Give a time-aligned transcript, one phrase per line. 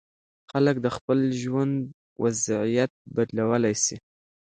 [0.51, 1.75] خلک د خپل ژوند
[2.23, 3.95] وضعیت بدلولی سي.